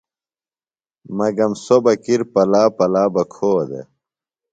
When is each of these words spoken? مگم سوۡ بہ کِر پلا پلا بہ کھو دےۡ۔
مگم 1.17 1.51
سوۡ 1.63 1.81
بہ 1.83 1.93
کِر 2.03 2.21
پلا 2.33 2.63
پلا 2.77 3.03
بہ 3.13 3.23
کھو 3.33 3.51
دےۡ۔ 3.69 3.87